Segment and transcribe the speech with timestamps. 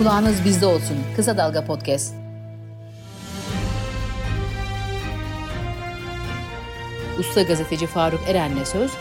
[0.00, 0.96] Kulağınız bizde olsun.
[1.16, 2.14] Kısa Dalga Podcast.
[7.18, 8.92] Usta gazeteci Faruk Eren'le söz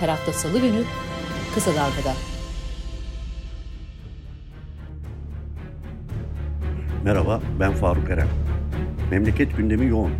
[0.00, 0.82] her hafta salı günü
[1.54, 2.12] Kısa Dalga'da.
[7.04, 8.28] Merhaba, ben Faruk Eren.
[9.10, 10.12] Memleket gündemi yoğun.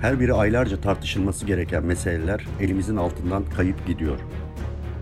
[0.00, 4.18] Her biri aylarca tartışılması gereken meseleler elimizin altından kayıp gidiyor.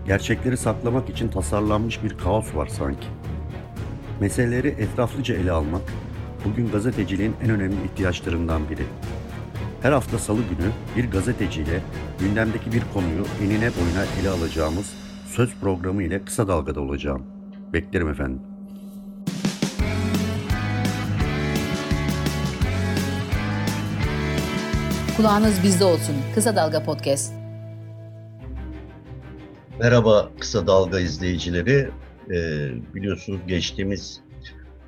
[0.07, 3.07] Gerçekleri saklamak için tasarlanmış bir kaos var sanki.
[4.21, 5.81] Meseleleri etraflıca ele almak,
[6.45, 8.83] bugün gazeteciliğin en önemli ihtiyaçlarından biri.
[9.81, 11.81] Her hafta salı günü bir gazeteciyle
[12.19, 14.93] gündemdeki bir konuyu enine boyuna ele alacağımız
[15.27, 17.23] söz programı ile kısa dalgada olacağım.
[17.73, 18.41] Beklerim efendim.
[25.17, 26.15] Kulağınız bizde olsun.
[26.35, 27.33] Kısa Dalga Podcast.
[29.79, 31.89] Merhaba Kısa Dalga izleyicileri.
[32.33, 34.21] Ee, biliyorsunuz geçtiğimiz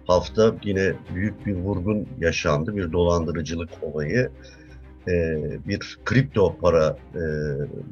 [0.07, 2.75] hafta yine büyük bir vurgun yaşandı.
[2.75, 4.31] Bir dolandırıcılık olayı.
[5.07, 7.21] Ee, bir kripto para e,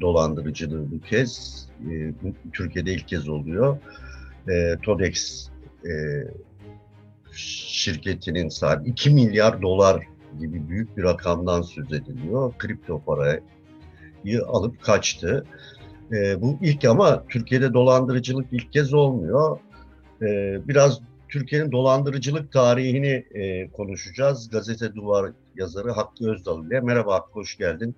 [0.00, 1.62] dolandırıcılığı bu kez.
[1.90, 2.12] E,
[2.52, 3.78] Türkiye'de ilk kez oluyor.
[4.48, 5.48] E, Todex
[7.32, 10.06] şirketinin sahibi 2 milyar dolar
[10.40, 12.52] gibi büyük bir rakamdan söz ediliyor.
[12.58, 13.42] Kripto parayı
[14.46, 15.44] alıp kaçtı.
[16.12, 19.58] E, bu ilk ama Türkiye'de dolandırıcılık ilk kez olmuyor.
[20.22, 24.50] E, biraz Türkiye'nin dolandırıcılık tarihini e, konuşacağız.
[24.50, 26.80] Gazete Duvar yazarı Hakkı Özdal ile.
[26.80, 27.94] Merhaba Hakkı, hoş geldin.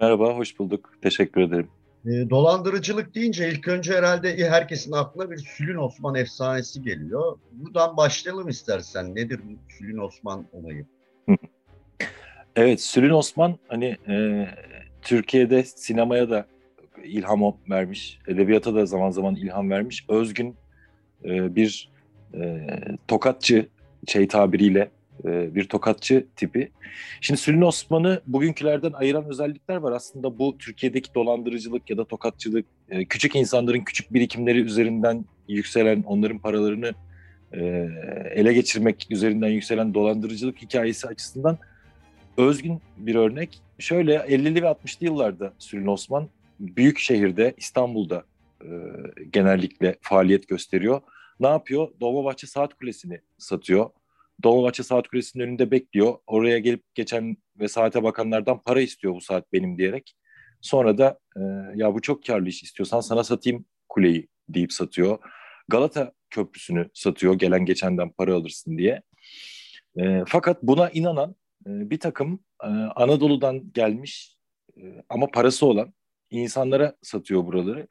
[0.00, 0.92] Merhaba, hoş bulduk.
[1.02, 1.68] Teşekkür ederim.
[2.06, 7.38] E, dolandırıcılık deyince ilk önce herhalde herkesin aklına bir Sülün Osman efsanesi geliyor.
[7.52, 9.14] Buradan başlayalım istersen.
[9.14, 10.86] Nedir bu Sülün Osman olayı?
[12.56, 14.46] evet, Sülün Osman hani e,
[15.02, 16.46] Türkiye'de sinemaya da
[17.04, 20.04] ilham vermiş, edebiyata da zaman zaman ilham vermiş.
[20.08, 20.54] Özgün
[21.24, 21.90] e, bir
[22.34, 22.66] e,
[23.08, 23.68] tokatçı
[24.06, 24.90] şey tabiriyle
[25.24, 26.70] e, bir tokatçı tipi.
[27.20, 29.92] Şimdi Sülün Osman'ı bugünkülerden ayıran özellikler var.
[29.92, 36.38] Aslında bu Türkiye'deki dolandırıcılık ya da tokatçılık, e, küçük insanların küçük birikimleri üzerinden yükselen, onların
[36.38, 36.92] paralarını
[37.52, 37.60] e,
[38.34, 41.58] ele geçirmek üzerinden yükselen dolandırıcılık hikayesi açısından
[42.36, 43.60] özgün bir örnek.
[43.78, 46.28] Şöyle 50'li ve 60'lı yıllarda Sülün Osman
[46.62, 48.24] büyük şehirde İstanbul'da
[48.64, 48.68] e,
[49.30, 51.00] genellikle faaliyet gösteriyor.
[51.40, 51.88] Ne yapıyor?
[52.00, 53.90] Dolmabahçe Saat Kulesi'ni satıyor.
[54.42, 56.14] Dolmabahçe Saat Kulesi'nin önünde bekliyor.
[56.26, 60.16] Oraya gelip geçen ve saate bakanlardan para istiyor bu saat benim diyerek.
[60.60, 61.40] Sonra da e,
[61.74, 65.18] ya bu çok karlı iş istiyorsan sana satayım kuleyi deyip satıyor.
[65.68, 69.02] Galata Köprüsü'nü satıyor gelen geçenden para alırsın diye.
[69.96, 71.36] E, fakat buna inanan
[71.66, 74.36] e, bir takım e, Anadolu'dan gelmiş
[74.76, 75.94] e, ama parası olan
[76.40, 77.86] insanlara satıyor buraları.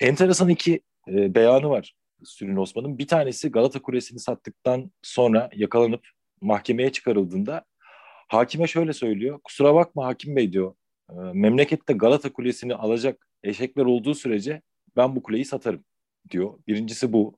[0.00, 2.98] Enteresan iki e, beyanı var Sülün Osman'ın.
[2.98, 6.08] Bir tanesi Galata Kulesi'ni sattıktan sonra yakalanıp
[6.40, 7.64] mahkemeye çıkarıldığında
[8.28, 9.40] hakime şöyle söylüyor.
[9.44, 10.74] Kusura bakma hakim bey diyor.
[11.10, 14.62] E, memlekette Galata Kulesi'ni alacak eşekler olduğu sürece
[14.96, 15.84] ben bu kuleyi satarım
[16.30, 16.58] diyor.
[16.68, 17.36] Birincisi bu.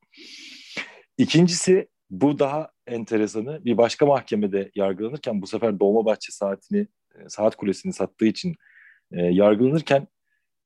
[1.18, 7.92] İkincisi bu daha enteresanı bir başka mahkemede yargılanırken bu sefer Dolmabahçe saatini e, saat kulesini
[7.92, 8.54] sattığı için
[9.12, 10.06] e, yargılanırken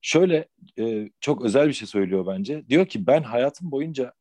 [0.06, 2.68] şöyle e, çok özel bir şey söylüyor bence.
[2.68, 4.12] Diyor ki ben hayatım boyunca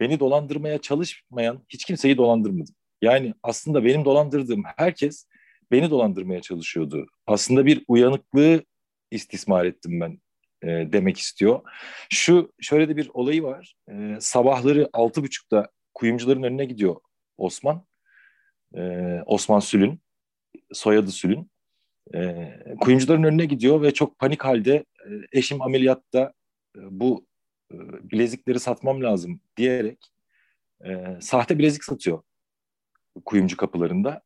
[0.00, 2.74] beni dolandırmaya çalışmayan hiç kimseyi dolandırmadım.
[3.02, 5.26] Yani aslında benim dolandırdığım herkes
[5.70, 7.06] beni dolandırmaya çalışıyordu.
[7.26, 8.64] Aslında bir uyanıklığı
[9.10, 10.20] istismar ettim ben
[10.62, 11.60] e, demek istiyor.
[12.10, 13.74] Şu şöyle de bir olayı var.
[13.90, 16.96] E, sabahları altı buçukta kuyumcuların önüne gidiyor
[17.38, 17.86] Osman.
[18.76, 18.82] E,
[19.26, 20.00] Osman Sülün.
[20.72, 21.50] Soyadı Sülün.
[22.14, 22.48] E,
[22.80, 26.32] kuyumcuların önüne gidiyor ve çok panik halde e, eşim ameliyatta
[26.76, 27.26] e, bu
[27.72, 27.76] e,
[28.10, 29.98] bilezikleri satmam lazım diyerek
[30.84, 32.22] e, sahte bilezik satıyor
[33.24, 34.22] kuyumcu kapılarında.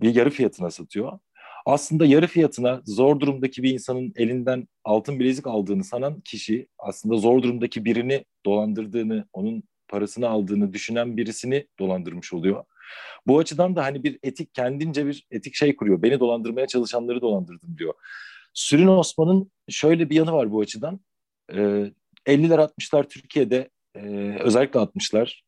[0.00, 1.18] Bir yarı fiyatına satıyor.
[1.66, 7.42] Aslında yarı fiyatına zor durumdaki bir insanın elinden altın bilezik aldığını sanan kişi aslında zor
[7.42, 12.64] durumdaki birini dolandırdığını, onun parasını aldığını düşünen birisini dolandırmış oluyor.
[13.26, 16.02] Bu açıdan da hani bir etik kendince bir etik şey kuruyor.
[16.02, 17.94] Beni dolandırmaya çalışanları dolandırdım diyor.
[18.54, 21.00] Sürün Osman'ın şöyle bir yanı var bu açıdan.
[21.52, 21.92] Ee,
[22.26, 24.00] 50'ler 60'lar Türkiye'de e,
[24.40, 25.42] özellikle 60'lar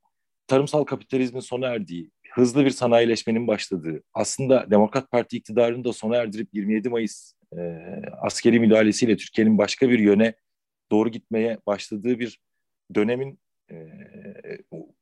[0.46, 6.48] tarımsal kapitalizmin sona erdiği, hızlı bir sanayileşmenin başladığı, aslında Demokrat Parti iktidarını da sona erdirip
[6.52, 7.60] 27 Mayıs e,
[8.22, 10.34] askeri müdahalesiyle Türkiye'nin başka bir yöne
[10.90, 12.40] doğru gitmeye başladığı bir
[12.94, 13.38] dönemin
[13.70, 13.76] e,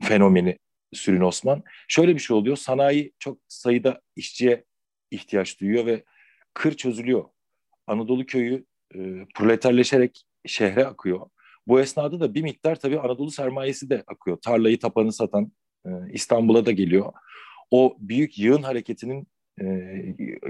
[0.03, 0.59] fenomeni
[0.93, 1.63] Sülün Osman.
[1.89, 2.57] Şöyle bir şey oluyor.
[2.57, 4.65] Sanayi çok sayıda işçiye
[5.11, 6.05] ihtiyaç duyuyor ve
[6.55, 7.25] kır çözülüyor.
[7.87, 8.99] Anadolu köyü e,
[9.35, 11.27] proleterleşerek şehre akıyor.
[11.67, 14.37] Bu esnada da bir miktar tabii Anadolu sermayesi de akıyor.
[14.37, 15.53] Tarlayı tapanı satan
[15.87, 17.13] e, İstanbul'a da geliyor.
[17.71, 19.27] O büyük yığın hareketinin
[19.61, 19.67] e,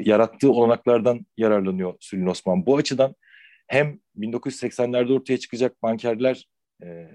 [0.00, 2.66] yarattığı olanaklardan yararlanıyor Sülün Osman.
[2.66, 3.14] Bu açıdan
[3.66, 6.48] hem 1980'lerde ortaya çıkacak bankerler
[6.82, 7.10] e,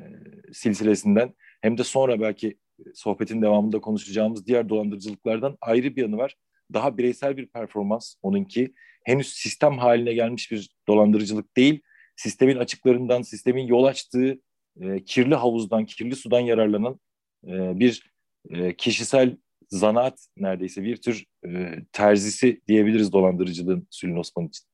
[0.53, 2.57] silsilesinden hem de sonra belki
[2.93, 6.35] sohbetin devamında konuşacağımız diğer dolandırıcılıklardan ayrı bir yanı var.
[6.73, 8.73] Daha bireysel bir performans onunki.
[9.03, 11.81] Henüz sistem haline gelmiş bir dolandırıcılık değil.
[12.15, 14.39] Sistemin açıklarından, sistemin yol açtığı
[14.81, 16.99] e, kirli havuzdan, kirli sudan yararlanan
[17.47, 18.11] e, bir
[18.49, 19.37] e, kişisel
[19.69, 24.65] zanaat neredeyse bir tür e, terzisi diyebiliriz dolandırıcılığın Sülün Osman için.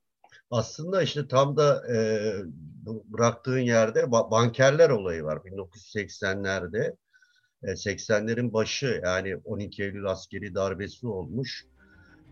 [0.51, 1.97] Aslında işte tam da e,
[2.85, 6.95] bıraktığın yerde bankerler olayı var 1980'lerde.
[7.63, 11.65] 80'lerin e, başı yani 12 Eylül askeri darbesi olmuş.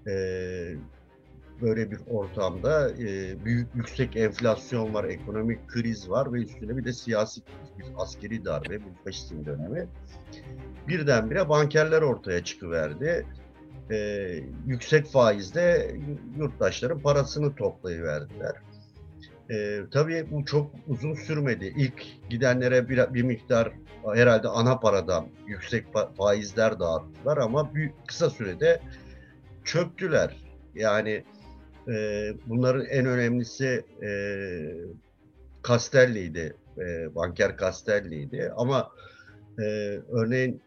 [0.07, 0.13] E,
[1.61, 6.93] böyle bir ortamda e, büyük yüksek enflasyon var, ekonomik kriz var ve üstüne bir de
[6.93, 7.41] siyasi
[7.77, 9.87] bir askeri darbe, bir faşizm dönemi.
[10.87, 13.25] Birdenbire bankerler ortaya çıkıverdi.
[13.91, 15.95] Ee, yüksek faizde
[16.37, 18.55] yurttaşların parasını toplayıverdiler.
[19.51, 21.73] Ee, tabii bu çok uzun sürmedi.
[21.77, 23.71] İlk gidenlere bir, bir miktar
[24.13, 25.85] herhalde ana paradan yüksek
[26.17, 28.81] faizler dağıttılar ama büyük, kısa sürede
[29.63, 30.37] çöktüler.
[30.75, 31.23] Yani
[31.87, 31.93] e,
[32.45, 34.11] bunların en önemlisi e,
[35.67, 38.91] Castelli'ydi, e, banker Castelli'ydi ama
[39.59, 39.63] e,
[40.11, 40.61] örneğin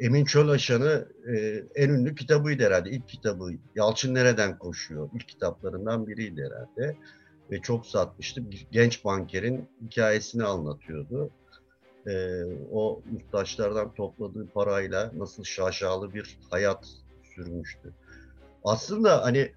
[0.00, 2.90] Emin Çolaşan'ı e, en ünlü kitabıydı herhalde.
[2.90, 5.10] İlk kitabı Yalçın Nereden Koşuyor.
[5.14, 6.96] İlk kitaplarından biriydi herhalde.
[7.50, 8.42] Ve çok satmıştı.
[8.70, 11.30] Genç bankerin hikayesini anlatıyordu.
[12.06, 16.88] E, o yurttaşlardan topladığı parayla nasıl şaşalı bir hayat
[17.34, 17.92] sürmüştü.
[18.64, 19.52] Aslında hani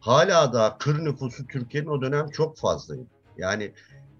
[0.00, 3.06] hala da kır nüfusu Türkiye'nin o dönem çok fazlaydı.
[3.36, 3.72] Yani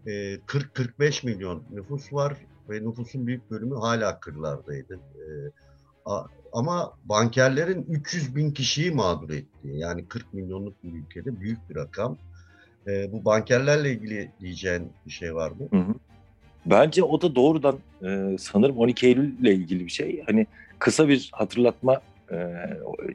[0.07, 2.37] e, 40-45 milyon nüfus var
[2.71, 4.95] ve nüfusun büyük bölümü hala kırlardaydı.
[4.95, 5.25] E,
[6.05, 11.77] a, ama bankerlerin 300 bin kişiyi mağdur ettiği yani 40 milyonluk bir ülkede büyük bir
[11.77, 12.19] rakam.
[12.87, 15.69] E, bu bankerlerle ilgili diyeceğin bir şey var mı?
[15.71, 15.95] Hı hı.
[16.67, 20.23] Bence o da doğrudan e, sanırım 12 Eylül ile ilgili bir şey.
[20.27, 20.47] Hani
[20.79, 22.01] kısa bir hatırlatma
[22.33, 22.37] e,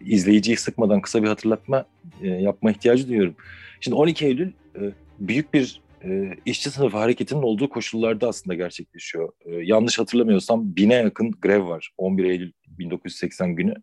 [0.06, 1.86] izleyiciyi sıkmadan kısa bir hatırlatma
[2.22, 3.36] e, yapma ihtiyacı duyuyorum.
[3.80, 4.82] Şimdi 12 Eylül e,
[5.20, 9.30] büyük bir e, işçi sınıfı hareketinin olduğu koşullarda aslında gerçekleşiyor.
[9.46, 13.74] E, yanlış hatırlamıyorsam bine yakın grev var 11 Eylül 1980 günü.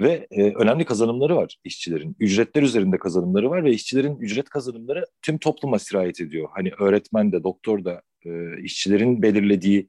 [0.00, 2.16] Ve e, önemli kazanımları var işçilerin.
[2.20, 6.48] Ücretler üzerinde kazanımları var ve işçilerin ücret kazanımları tüm topluma sirayet ediyor.
[6.52, 9.88] Hani öğretmen de, doktor da e, işçilerin belirlediği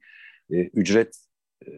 [0.50, 1.16] e, ücret
[1.66, 1.70] e,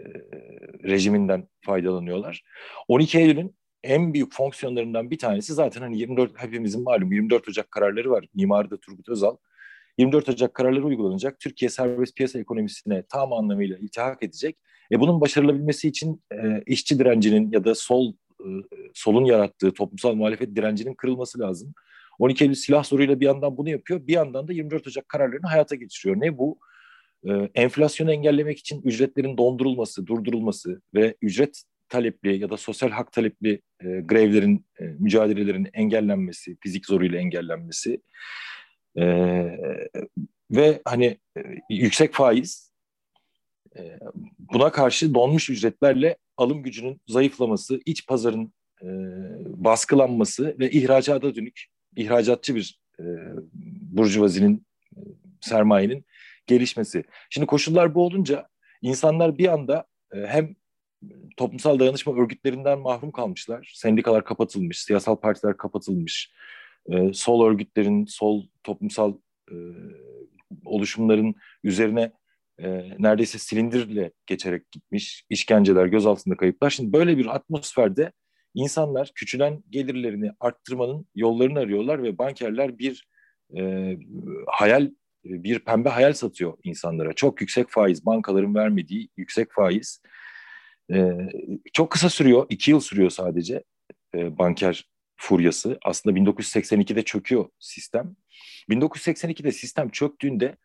[0.84, 2.42] rejiminden faydalanıyorlar.
[2.88, 8.10] 12 Eylül'ün en büyük fonksiyonlarından bir tanesi zaten hani 24 hepimizin malum 24 Ocak kararları
[8.10, 8.26] var.
[8.34, 9.36] Mimarı da Turgut Özal.
[9.98, 11.40] 24 Ocak kararları uygulanacak.
[11.40, 14.56] Türkiye serbest piyasa ekonomisine tam anlamıyla iltihak edecek.
[14.92, 18.12] E bunun başarılabilmesi için e, işçi direncinin ya da sol
[18.94, 21.74] solun yarattığı toplumsal muhalefet direncinin kırılması lazım.
[22.18, 25.74] 12 Eylül silah zoruyla bir yandan bunu yapıyor, bir yandan da 24 Ocak kararlarını hayata
[25.74, 26.20] geçiriyor.
[26.20, 26.58] Ne bu?
[27.28, 33.62] Ee, enflasyonu engellemek için ücretlerin dondurulması, durdurulması ve ücret talepli ya da sosyal hak talepli
[33.84, 38.00] e, grevlerin, e, mücadelelerin engellenmesi, fizik zoruyla engellenmesi
[38.98, 39.04] e,
[40.50, 42.73] ve hani e, yüksek faiz e,
[44.38, 48.52] buna karşı donmuş ücretlerle alım gücünün zayıflaması, iç pazarın
[48.82, 48.88] e,
[49.46, 51.66] baskılanması ve ihracata dönük
[51.96, 53.04] ihracatçı bir e,
[53.82, 54.66] burjuvazinin,
[54.96, 55.00] e,
[55.40, 56.04] sermayenin
[56.46, 57.04] gelişmesi.
[57.30, 58.48] Şimdi koşullar bu olunca
[58.82, 60.54] insanlar bir anda e, hem
[61.36, 63.72] toplumsal dayanışma örgütlerinden mahrum kalmışlar.
[63.74, 66.32] Sendikalar kapatılmış, siyasal partiler kapatılmış.
[67.12, 69.14] Sol örgütlerin, sol toplumsal
[70.64, 72.12] oluşumların üzerine
[72.58, 72.66] e,
[72.98, 75.24] neredeyse silindirle geçerek gitmiş.
[75.30, 76.70] işkenceler, gözaltında kayıplar.
[76.70, 78.12] Şimdi böyle bir atmosferde
[78.54, 83.06] insanlar küçülen gelirlerini arttırmanın yollarını arıyorlar ve bankerler bir
[83.56, 83.96] e,
[84.46, 84.90] hayal
[85.24, 87.12] bir pembe hayal satıyor insanlara.
[87.12, 90.02] Çok yüksek faiz, bankaların vermediği yüksek faiz.
[90.92, 91.12] E,
[91.72, 93.64] çok kısa sürüyor, iki yıl sürüyor sadece
[94.14, 95.78] e, banker furyası.
[95.84, 98.16] Aslında 1982'de çöküyor sistem.
[98.70, 100.56] 1982'de sistem çöktüğünde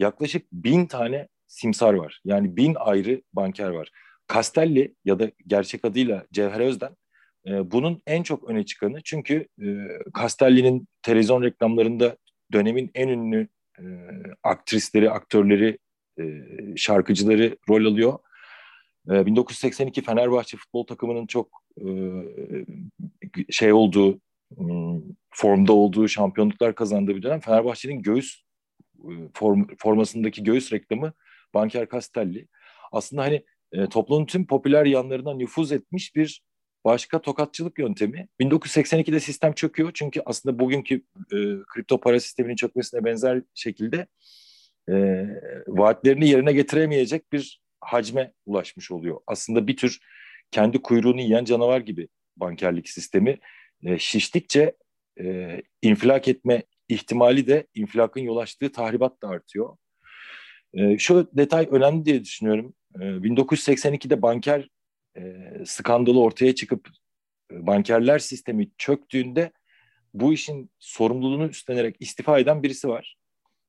[0.00, 2.20] yaklaşık bin tane simsar var.
[2.24, 3.90] Yani bin ayrı banker var.
[4.32, 6.96] Castelli ya da gerçek adıyla Cevher Özden
[7.46, 9.66] e, bunun en çok öne çıkanı çünkü e,
[10.18, 12.16] Castelli'nin televizyon reklamlarında
[12.52, 13.48] dönemin en ünlü
[13.78, 13.84] e,
[14.42, 15.78] aktrisleri, aktörleri,
[16.20, 16.24] e,
[16.76, 18.18] şarkıcıları rol alıyor.
[19.10, 21.86] E, 1982 Fenerbahçe futbol takımının çok e,
[23.50, 24.20] şey olduğu,
[25.30, 28.42] formda olduğu, şampiyonluklar kazandığı bir dönem Fenerbahçe'nin göğüs
[28.98, 31.12] e, form, formasındaki göğüs reklamı
[31.56, 32.48] Banker Castelli.
[32.92, 36.42] Aslında hani e, toplumun tüm popüler yanlarına nüfuz etmiş bir
[36.84, 38.28] başka tokatçılık yöntemi.
[38.40, 40.94] 1982'de sistem çöküyor çünkü aslında bugünkü
[41.32, 41.38] e,
[41.74, 44.06] kripto para sisteminin çökmesine benzer şekilde
[44.88, 44.94] e,
[45.66, 49.20] vaatlerini yerine getiremeyecek bir hacme ulaşmış oluyor.
[49.26, 49.98] Aslında bir tür
[50.50, 53.38] kendi kuyruğunu yiyen canavar gibi bankerlik sistemi
[53.84, 54.76] e, şiştikçe
[55.20, 59.76] e, infilak etme ihtimali de infilakın yol açtığı tahribat da artıyor.
[60.74, 62.74] E, şu detay önemli diye düşünüyorum.
[62.94, 64.68] E, 1982'de banker
[65.16, 65.22] e,
[65.64, 66.88] skandalı ortaya çıkıp
[67.52, 69.52] e, bankerler sistemi çöktüğünde
[70.14, 73.16] bu işin sorumluluğunu üstlenerek istifa eden birisi var.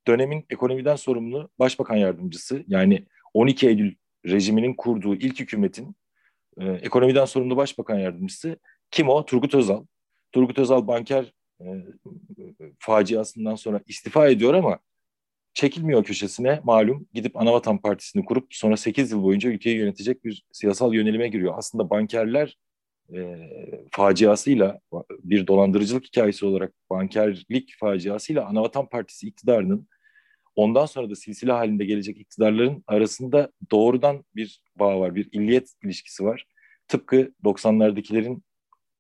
[0.08, 5.96] Dönemin ekonomiden sorumlu başbakan yardımcısı yani 12 Eylül rejiminin kurduğu ilk hükümetin
[6.58, 8.58] e, ekonomiden sorumlu başbakan yardımcısı
[8.92, 9.26] kim o?
[9.26, 9.86] Turgut Özal.
[10.32, 11.66] Turgut Özal banker e,
[12.80, 14.80] faciasından sonra istifa ediyor ama
[15.58, 20.94] çekilmiyor köşesine malum gidip Anavatan Partisi'ni kurup sonra 8 yıl boyunca ülkeyi yönetecek bir siyasal
[20.94, 21.54] yönelime giriyor.
[21.58, 22.58] Aslında bankerler
[23.16, 23.20] e,
[23.92, 29.88] faciasıyla bir dolandırıcılık hikayesi olarak bankerlik faciasıyla Anavatan Partisi iktidarının
[30.56, 36.26] ondan sonra da silsile halinde gelecek iktidarların arasında doğrudan bir bağ var, bir illiyet ilişkisi
[36.26, 36.46] var.
[36.88, 38.42] Tıpkı 90'lardakilerin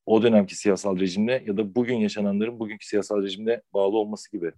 [0.05, 4.51] o dönemki siyasal rejimle ya da bugün yaşananların bugünkü siyasal rejimle bağlı olması gibi.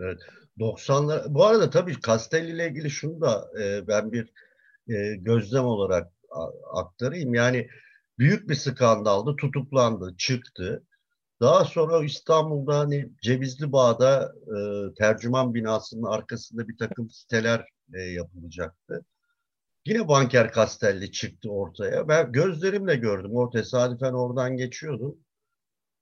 [0.00, 0.18] Evet.
[0.58, 4.32] 90'lar bu arada tabii Castelli ile ilgili şunu da e, ben bir
[4.88, 6.12] e, gözlem olarak
[6.72, 7.34] aktarayım.
[7.34, 7.68] Yani
[8.18, 10.82] büyük bir skandaldı, tutuklandı, çıktı.
[11.40, 14.58] Daha sonra İstanbul'da hani Cevizli Bağ'da e,
[14.94, 19.04] tercüman binasının arkasında bir takım siteler e, yapılacaktı.
[19.86, 22.08] Yine Banker Castelli çıktı ortaya.
[22.08, 23.36] Ben gözlerimle gördüm.
[23.36, 25.18] O tesadüfen oradan geçiyordum.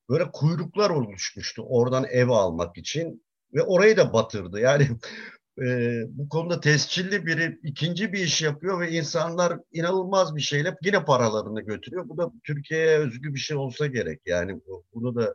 [0.09, 3.24] Böyle kuyruklar oluşmuştu oradan ev almak için
[3.55, 4.61] ve orayı da batırdı.
[4.61, 4.89] Yani
[5.63, 11.05] e, bu konuda tescilli biri ikinci bir iş yapıyor ve insanlar inanılmaz bir şeyle yine
[11.05, 12.09] paralarını götürüyor.
[12.09, 14.21] Bu da Türkiye'ye özgü bir şey olsa gerek.
[14.27, 14.61] Yani
[14.95, 15.35] bunu da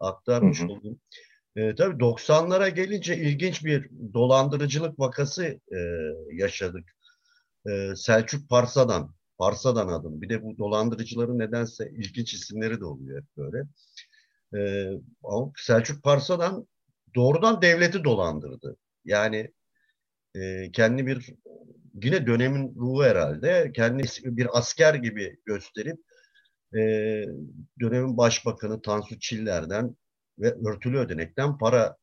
[0.00, 0.68] aktarmış hı hı.
[0.68, 1.00] oldum.
[1.56, 5.78] E, tabii 90'lara gelince ilginç bir dolandırıcılık vakası e,
[6.32, 6.84] yaşadık.
[7.70, 10.22] E, Selçuk Parsa'dan, Parsa'dan adım.
[10.22, 13.64] Bir de bu dolandırıcıların nedense ilginç isimleri de oluyor hep böyle.
[14.56, 14.90] E,
[15.56, 16.66] Selçuk Parsa'dan
[17.14, 18.76] doğrudan devleti dolandırdı.
[19.04, 19.52] Yani
[20.34, 21.34] e, kendi bir
[22.02, 25.98] yine dönemin ruhu herhalde kendi bir asker gibi gösterip
[26.74, 26.80] e,
[27.80, 29.96] dönemin başbakanı Tansu Çiller'den
[30.38, 31.96] ve örtülü ödenekten para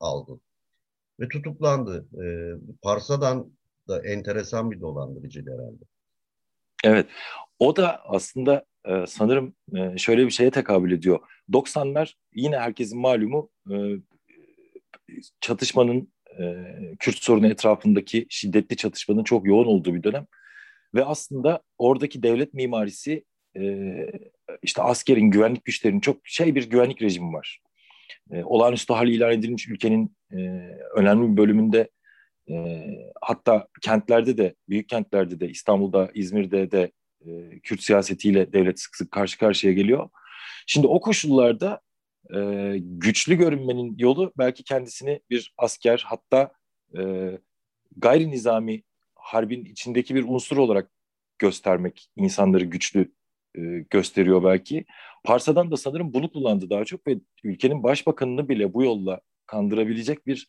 [0.00, 0.40] aldı
[1.20, 2.06] ve tutuklandı.
[2.22, 2.26] E,
[2.82, 3.52] Parsa'dan
[3.88, 5.84] da enteresan bir dolandırıcı herhalde.
[6.84, 7.06] Evet.
[7.58, 11.20] O da aslında e, sanırım e, şöyle bir şeye tekabül ediyor.
[11.52, 13.74] 90'lar yine herkesin malumu e,
[15.40, 16.64] çatışmanın e,
[16.98, 20.26] Kürt sorunu etrafındaki şiddetli çatışmanın çok yoğun olduğu bir dönem.
[20.94, 23.24] Ve aslında oradaki devlet mimarisi
[23.56, 23.94] e,
[24.62, 27.60] işte askerin, güvenlik güçlerinin çok şey bir güvenlik rejimi var.
[28.30, 30.36] E, olağanüstü hal ilan edilmiş ülkenin e,
[30.94, 31.88] önemli bir bölümünde
[32.50, 32.86] e,
[33.22, 36.90] hatta kentlerde de, büyük kentlerde de, İstanbul'da, İzmir'de de
[37.26, 40.08] e, Kürt siyasetiyle devlet sık sık karşı karşıya geliyor.
[40.66, 41.80] Şimdi o koşullarda
[42.34, 46.52] e, güçlü görünmenin yolu belki kendisini bir asker hatta
[46.98, 47.32] e,
[47.96, 48.82] gayri nizami
[49.14, 50.90] harbin içindeki bir unsur olarak
[51.38, 53.12] göstermek insanları güçlü
[53.54, 54.84] e, gösteriyor belki.
[55.24, 60.48] Parsa'dan da sanırım bunu kullandı daha çok ve ülkenin başbakanını bile bu yolla kandırabilecek bir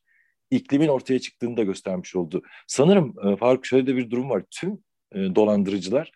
[0.52, 2.42] iklimin ortaya çıktığını da göstermiş oldu.
[2.68, 4.44] Sanırım e, Faruk şöyle de bir durum var.
[4.52, 6.12] Tüm e, dolandırıcılar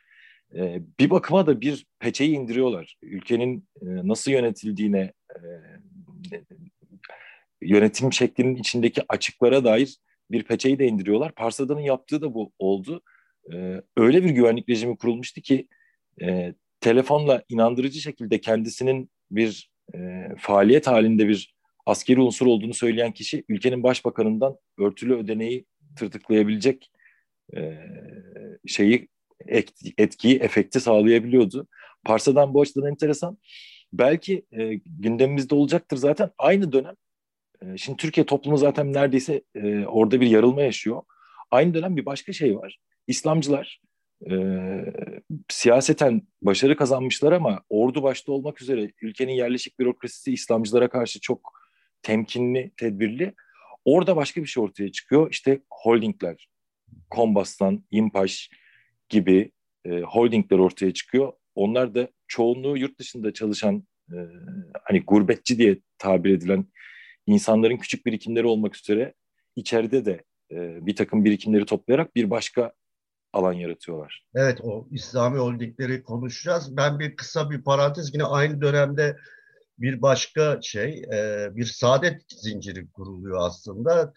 [0.55, 2.97] e, bir bakıma da bir peçeyi indiriyorlar.
[3.01, 5.13] Ülkenin e, nasıl yönetildiğine,
[7.61, 9.97] yönetim şeklinin içindeki açıklara dair
[10.31, 11.35] bir peçeyi de indiriyorlar.
[11.35, 13.01] Parsada'nın yaptığı da bu oldu.
[13.53, 15.67] E, öyle bir güvenlik rejimi kurulmuştu ki
[16.21, 23.43] e, telefonla inandırıcı şekilde kendisinin bir e, faaliyet halinde bir askeri unsur olduğunu söyleyen kişi
[23.49, 25.65] ülkenin başbakanından örtülü ödeneği
[25.97, 26.91] tırtıklayabilecek
[27.55, 27.77] e,
[28.67, 29.07] şeyi
[29.97, 31.67] etkiyi, efekti sağlayabiliyordu.
[32.05, 33.37] Parsa'dan bu açıdan enteresan.
[33.93, 36.29] Belki e, gündemimizde olacaktır zaten.
[36.37, 36.95] Aynı dönem,
[37.61, 41.01] e, şimdi Türkiye toplumu zaten neredeyse e, orada bir yarılma yaşıyor.
[41.51, 42.79] Aynı dönem bir başka şey var.
[43.07, 43.81] İslamcılar
[44.31, 44.35] e,
[45.49, 51.53] siyaseten başarı kazanmışlar ama ordu başta olmak üzere ülkenin yerleşik bürokrasisi İslamcılara karşı çok
[52.01, 53.33] temkinli, tedbirli.
[53.85, 55.31] Orada başka bir şey ortaya çıkıyor.
[55.31, 56.49] İşte holdingler,
[57.09, 58.49] Kombas'tan, İmpaş
[59.09, 59.51] gibi
[59.85, 61.33] e, holdingler ortaya çıkıyor.
[61.55, 64.17] Onlar da çoğunluğu yurt dışında çalışan e,
[64.83, 66.65] hani gurbetçi diye tabir edilen
[67.27, 69.13] insanların küçük birikimleri olmak üzere
[69.55, 72.73] içeride de e, bir takım birikimleri toplayarak bir başka
[73.33, 74.25] alan yaratıyorlar.
[74.35, 76.77] Evet o İslami holdingleri konuşacağız.
[76.77, 79.17] Ben bir kısa bir parantez yine aynı dönemde
[79.77, 84.13] bir başka şey e, bir saadet zinciri kuruluyor aslında.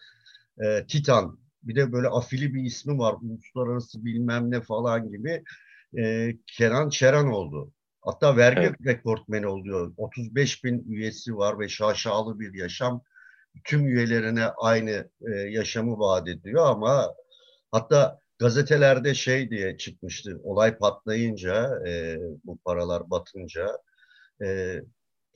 [0.59, 3.15] E, Titan bir de böyle afili bir ismi var.
[3.21, 5.43] Uluslararası bilmem ne falan gibi.
[5.97, 7.71] E, Kenan Çeran oldu.
[8.01, 8.75] Hatta vergi evet.
[8.85, 9.93] rekortmeni oluyor.
[9.97, 13.03] 35 bin üyesi var ve şaşalı bir yaşam.
[13.63, 17.13] Tüm üyelerine aynı e, yaşamı vaat ediyor ama
[17.71, 20.39] hatta gazetelerde şey diye çıkmıştı.
[20.43, 23.67] Olay patlayınca, e, bu paralar batınca
[24.43, 24.79] e,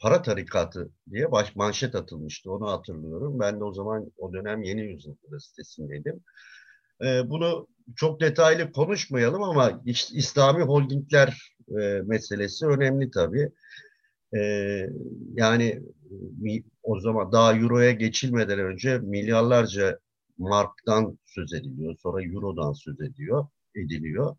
[0.02, 2.52] para tarikatı diye baş manşet atılmıştı.
[2.52, 3.40] Onu hatırlıyorum.
[3.40, 6.24] Ben de o zaman o dönem Yeni Yüzyıl gazetesindeydim.
[7.06, 13.52] E, bunu çok detaylı konuşmayalım ama İslami holdingler e, meselesi önemli tabii.
[14.36, 14.40] E,
[15.34, 15.82] yani
[16.84, 20.00] o zaman daha Euro'ya geçilmeden önce milyarlarca
[20.38, 21.96] marktan söz ediliyor.
[22.04, 24.36] Sonra Euro'dan söz ediyor, ediliyor.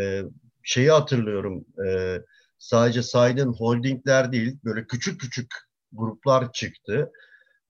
[0.00, 0.22] E,
[0.62, 1.64] şeyi hatırlıyorum.
[1.86, 2.18] E,
[2.58, 5.54] sadece saydığın holdingler değil, böyle küçük küçük
[5.92, 7.12] gruplar çıktı.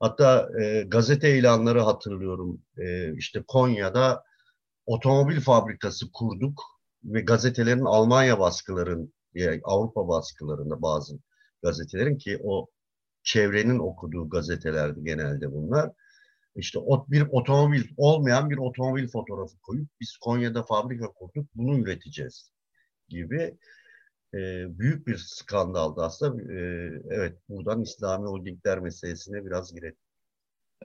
[0.01, 2.63] Hatta e, gazete ilanları hatırlıyorum.
[2.79, 4.25] E, işte Konya'da
[4.87, 6.63] otomobil fabrikası kurduk
[7.05, 11.19] ve gazetelerin Almanya baskıların, yani Avrupa baskılarında bazı
[11.63, 12.69] gazetelerin ki o
[13.23, 15.91] çevrenin okuduğu gazetelerdi genelde bunlar.
[16.57, 22.51] İşte bir otomobil, olmayan bir otomobil fotoğrafı koyup biz Konya'da fabrika kurduk, bunu üreteceğiz
[23.09, 23.59] gibi
[24.35, 24.39] e,
[24.79, 26.53] büyük bir skandaldı aslında.
[26.53, 26.57] E,
[27.11, 29.97] evet, buradan İslami holdingler meselesine biraz girelim.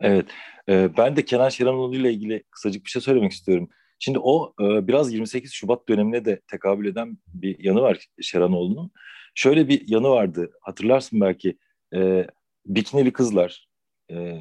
[0.02, 0.30] Evet,
[0.70, 3.70] e, ben de Kenan Şeranoğlu ile ilgili kısacık bir şey söylemek istiyorum.
[4.00, 8.92] Şimdi o e, biraz 28 Şubat dönemine de tekabül eden bir yanı var Şeranoğlu'nun.
[9.36, 11.58] Şöyle bir yanı vardı, hatırlarsın belki.
[11.96, 12.28] E,
[12.66, 13.68] bikinili kızlar,
[14.12, 14.38] e,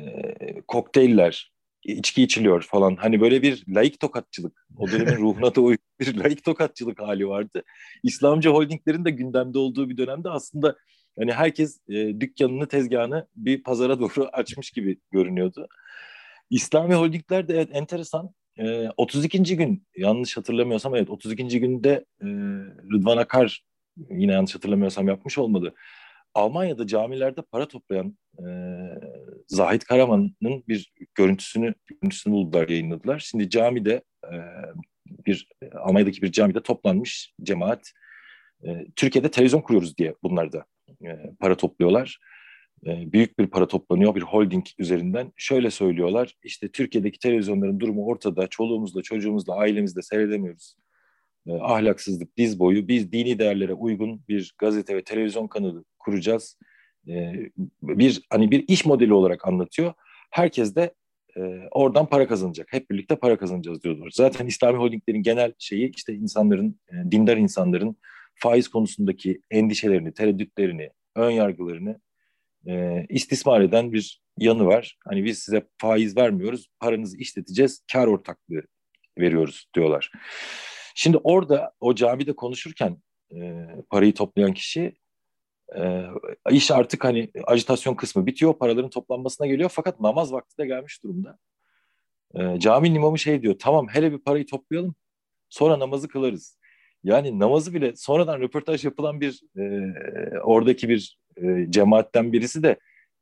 [0.69, 1.53] kokteyller,
[1.85, 2.97] içki içiliyor falan.
[2.97, 7.63] Hani böyle bir laik tokatçılık, o dönemin ruhuna da uygun bir laik tokatçılık hali vardı.
[8.03, 10.77] İslamcı holdinglerin de gündemde olduğu bir dönemde aslında
[11.19, 15.69] hani herkes e, dükkanını, tezgahını bir pazara doğru açmış gibi görünüyordu.
[16.51, 18.35] İslami holdingler de evet enteresan.
[18.59, 19.57] E, 32.
[19.57, 21.61] gün yanlış hatırlamıyorsam evet 32.
[21.61, 22.27] günde e,
[22.93, 23.65] Rıdvan Akar
[24.11, 25.75] yine yanlış hatırlamıyorsam yapmış olmadı.
[26.35, 28.47] Almanya'da camilerde para toplayan e,
[29.47, 33.19] Zahit Karaman'ın bir görüntüsünü görüntüsünü buldular, yayınladılar.
[33.19, 34.37] Şimdi camide e,
[35.27, 37.93] bir Almanya'daki bir camide toplanmış cemaat
[38.67, 40.65] e, Türkiye'de televizyon kuruyoruz diye bunlar da
[41.05, 41.09] e,
[41.41, 42.19] para topluyorlar.
[42.87, 45.33] E, büyük bir para toplanıyor bir holding üzerinden.
[45.37, 48.47] Şöyle söylüyorlar işte Türkiye'deki televizyonların durumu ortada.
[48.47, 50.77] Çoluğumuzla, çocuğumuzla, ailemizle seyredemiyoruz.
[51.47, 52.89] E, ahlaksızlık diz boyu.
[52.89, 56.59] Biz dini değerlere uygun bir gazete ve televizyon kanalı kuracağız.
[57.09, 57.33] E,
[57.83, 59.93] bir hani bir iş modeli olarak anlatıyor.
[60.31, 60.95] Herkes de
[61.37, 62.67] e, oradan para kazanacak.
[62.71, 64.11] Hep birlikte para kazanacağız diyorlar.
[64.15, 67.97] Zaten İslami holdinglerin genel şeyi işte insanların, e, dindar insanların
[68.35, 72.01] faiz konusundaki endişelerini, tereddütlerini, ön yargılarını
[72.69, 74.97] e, istismar eden bir yanı var.
[75.09, 78.63] Hani biz size faiz vermiyoruz, paranızı işleteceğiz, kar ortaklığı
[79.19, 80.13] veriyoruz diyorlar.
[80.95, 82.97] Şimdi orada o camide konuşurken
[83.35, 84.95] e, parayı toplayan kişi
[85.77, 86.05] e,
[86.51, 91.39] iş artık hani ajitasyon kısmı bitiyor, paraların toplanmasına geliyor fakat namaz vakti de gelmiş durumda.
[92.35, 94.95] E, caminin imamı şey diyor, tamam hele bir parayı toplayalım,
[95.49, 96.59] sonra namazı kılarız.
[97.05, 99.63] Yani namazı bile sonradan röportaj yapılan bir e,
[100.39, 102.77] oradaki bir e, cemaatten birisi de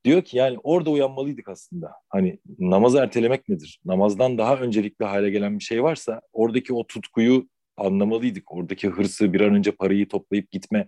[0.05, 1.93] diyor ki yani orada uyanmalıydık aslında.
[2.09, 3.81] Hani namazı ertelemek nedir?
[3.85, 8.53] Namazdan daha öncelikli hale gelen bir şey varsa oradaki o tutkuyu anlamalıydık.
[8.53, 10.87] Oradaki hırsı bir an önce parayı toplayıp gitme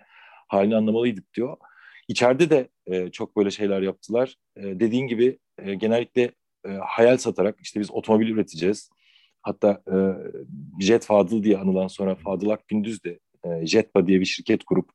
[0.49, 1.57] halini anlamalıydık diyor.
[2.09, 4.37] İçeride de e, çok böyle şeyler yaptılar.
[4.57, 6.33] E, dediğin gibi e, genellikle
[6.67, 8.91] e, hayal satarak işte biz otomobil üreteceğiz.
[9.43, 9.97] Hatta e,
[10.81, 14.91] Jet Fadıl diye anılan sonra Fadıl Akgündüz de e, Jetpa diye bir şirket kurup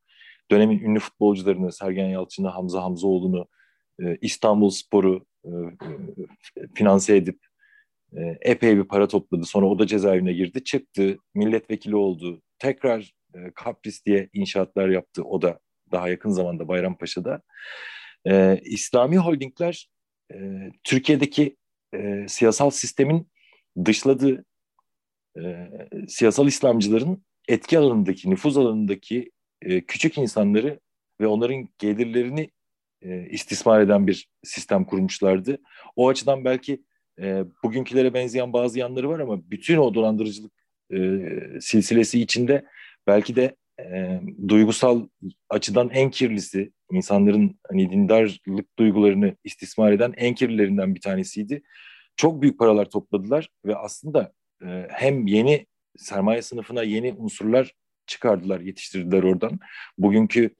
[0.52, 3.48] dönemin ünlü futbolcularını Sergen Yalçın'ı, Hamza Hamzaoğlu'nu,
[4.02, 7.40] e, İstanbul Spor'u e, e, finanse edip
[8.18, 9.46] e, epey bir para topladı.
[9.46, 12.42] Sonra o da cezaevine girdi, çıktı, milletvekili oldu.
[12.60, 15.24] Tekrar e, Kapris diye inşaatlar yaptı.
[15.24, 15.60] O da
[15.92, 17.42] daha yakın zamanda Bayrampaşa'da.
[18.28, 19.90] E, İslami holdingler
[20.34, 20.38] e,
[20.84, 21.58] Türkiye'deki
[21.94, 23.28] e, siyasal sistemin
[23.86, 24.46] dışladığı
[25.38, 25.70] e,
[26.08, 29.32] siyasal İslamcıların etki alanındaki, nüfuz alanındaki
[29.66, 30.80] e, küçük insanları
[31.22, 32.52] ve onların gelirlerini
[33.02, 35.58] e, istismar eden bir sistem kurmuşlardı.
[35.96, 36.84] O açıdan belki
[37.22, 40.54] e, bugünkülere benzeyen bazı yanları var ama bütün o dolandırıcılık
[41.60, 42.66] silsilesi içinde
[43.08, 43.56] belki de
[44.48, 45.08] duygusal
[45.50, 51.64] açıdan en kirlisi, insanların hani dindarlık duygularını istismar eden en kirlilerinden bir tanesiydi.
[52.16, 54.34] Çok büyük paralar topladılar ve aslında
[54.90, 55.66] hem yeni
[55.98, 57.74] sermaye sınıfına yeni unsurlar
[58.08, 59.60] çıkardılar, yetiştirdiler oradan.
[59.98, 60.56] Bugünkü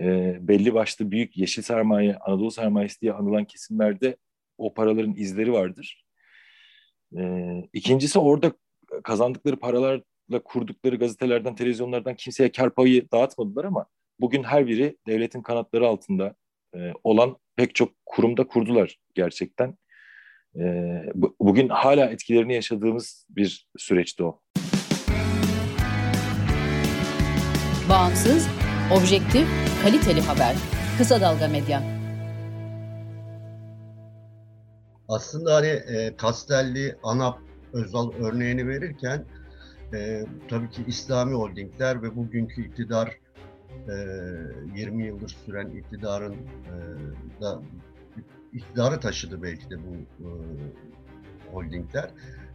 [0.00, 4.16] e, belli başlı büyük yeşil sermaye, Anadolu sermayesi diye anılan kesimlerde
[4.58, 6.04] o paraların izleri vardır.
[7.18, 7.22] E,
[7.72, 8.52] ikincisi orada
[9.04, 13.86] kazandıkları paralarla kurdukları gazetelerden, televizyonlardan kimseye kar payı dağıtmadılar ama
[14.20, 16.34] bugün her biri devletin kanatları altında
[16.76, 19.78] e, olan pek çok kurumda kurdular gerçekten.
[20.56, 20.62] E,
[21.14, 24.43] bu, bugün hala etkilerini yaşadığımız bir süreçti o.
[27.94, 28.48] Bağımsız,
[28.92, 29.48] objektif,
[29.82, 30.56] kaliteli haber.
[30.98, 31.82] Kısa Dalga Medya.
[35.08, 37.38] Aslında hani e, Kastelli, ANAP,
[37.72, 39.24] Özal örneğini verirken
[39.94, 43.08] e, tabii ki İslami holdingler ve bugünkü iktidar
[43.88, 43.94] e,
[44.76, 46.76] 20 yıldır süren iktidarın e,
[47.40, 47.62] da
[48.52, 50.28] iktidarı taşıdı belki de bu e,
[51.52, 52.10] holdingler.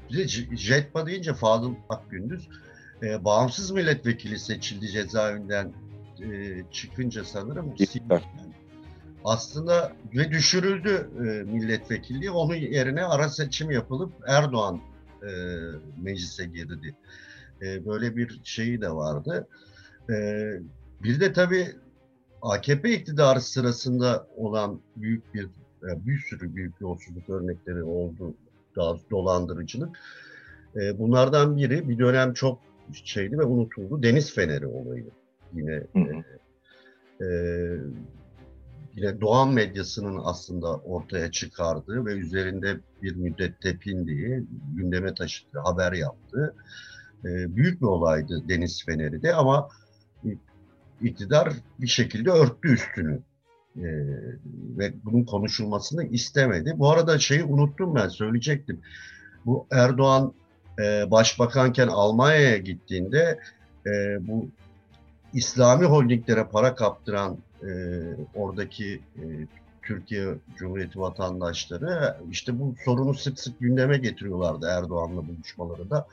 [0.10, 2.50] Bize JETMA deyince Fadıl Akgündüz
[3.04, 5.74] e, bağımsız milletvekili seçildi cezaevinden
[6.22, 7.76] e, çıkınca sanırım.
[9.24, 12.32] Aslında ve düşürüldü e, milletvekilliği.
[12.32, 14.82] Onun yerine ara seçim yapılıp Erdoğan
[15.24, 15.30] e,
[16.02, 16.96] meclise girdi.
[17.62, 19.48] E, böyle bir şeyi de vardı.
[20.10, 20.16] E,
[21.04, 21.68] bir de tabii
[22.42, 25.48] AKP iktidarı sırasında olan büyük bir
[25.88, 28.34] yani bir sürü büyük yolsuzluk örnekleri oldu.
[28.76, 30.00] Daha dolandırıcılık.
[30.76, 34.04] E, bunlardan biri bir dönem çok şeydi ve unutuldu.
[34.04, 35.10] Deniz Feneri olayı.
[35.54, 36.24] Yine hı hı.
[37.20, 37.30] E, e,
[38.96, 44.44] yine Doğan medyasının aslında ortaya çıkardığı ve üzerinde bir müddet tepindiği,
[44.76, 46.56] gündeme taşıdığı, haber yaptığı
[47.26, 49.70] e, büyük bir olaydı Deniz Feneri de ama
[51.02, 53.22] iktidar bir şekilde örttü üstünü
[53.78, 53.88] e,
[54.78, 56.74] ve bunun konuşulmasını istemedi.
[56.76, 58.82] Bu arada şeyi unuttum ben söyleyecektim.
[59.46, 60.34] Bu Erdoğan
[60.80, 63.40] e, başbakanken Almanya'ya gittiğinde
[63.86, 63.92] e,
[64.28, 64.50] bu
[65.34, 67.70] İslami holdinglere para kaptıran e,
[68.36, 69.24] oradaki e,
[69.82, 76.08] Türkiye Cumhuriyeti vatandaşları işte bu sorunu sık sık gündeme getiriyorlardı Erdoğan'la buluşmalarında.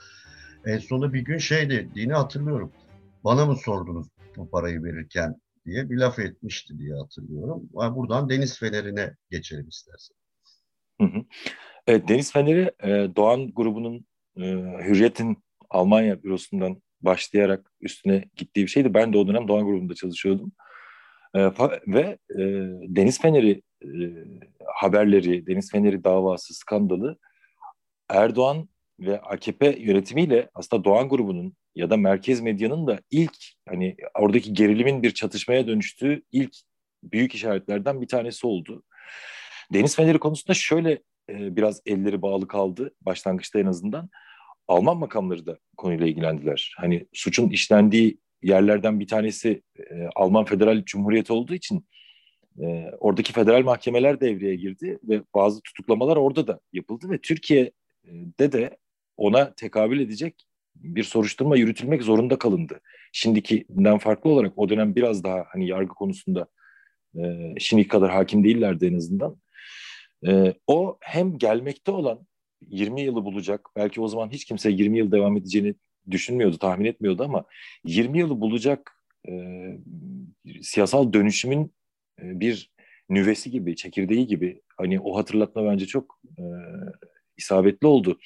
[0.66, 2.72] En sonunda bir gün şey dediğini hatırlıyorum.
[3.24, 7.62] Bana mı sordunuz bu parayı verirken diye bir laf etmişti diye hatırlıyorum.
[7.72, 10.16] Buradan Deniz Feneri'ne geçelim istersen.
[11.00, 11.24] Hı hı.
[11.86, 14.42] Evet, Deniz Feneri e, Doğan grubunun e,
[14.84, 15.38] Hürriyet'in
[15.70, 18.94] Almanya bürosundan başlayarak üstüne gittiği bir şeydi.
[18.94, 20.52] Ben de o dönem Doğan grubunda çalışıyordum.
[21.34, 21.40] E,
[21.86, 22.42] ve e,
[22.88, 23.88] Deniz Feneri e,
[24.74, 27.18] haberleri, Deniz Feneri davası, skandalı
[28.08, 28.68] Erdoğan
[29.00, 33.36] ve AKP yönetimiyle aslında Doğan grubunun ya da merkez medyanın da ilk
[33.68, 36.56] hani oradaki gerilimin bir çatışmaya dönüştüğü ilk
[37.02, 38.82] büyük işaretlerden bir tanesi oldu.
[39.72, 44.10] Deniz Feneri konusunda şöyle e, biraz elleri bağlı kaldı başlangıçta en azından.
[44.68, 46.74] Alman makamları da konuyla ilgilendiler.
[46.76, 51.86] Hani suçun işlendiği yerlerden bir tanesi e, Alman Federal Cumhuriyeti olduğu için
[52.62, 58.76] e, oradaki federal mahkemeler devreye girdi ve bazı tutuklamalar orada da yapıldı ve Türkiye'de de
[59.16, 62.80] ona tekabül edecek bir soruşturma yürütülmek zorunda kalındı.
[63.12, 66.46] Şimdikinden farklı olarak o dönem biraz daha hani yargı konusunda
[67.18, 69.36] e, şimdiki kadar hakim değillerdi en azından.
[70.26, 72.26] E, o hem gelmekte olan
[72.60, 75.74] 20 yılı bulacak, belki o zaman hiç kimse 20 yıl devam edeceğini
[76.10, 77.44] düşünmüyordu, tahmin etmiyordu ama
[77.84, 79.32] 20 yılı bulacak e,
[80.62, 81.74] siyasal dönüşümün
[82.22, 82.70] e, bir
[83.10, 86.44] nüvesi gibi, çekirdeği gibi hani o hatırlatma bence çok e,
[87.36, 88.18] isabetli oldu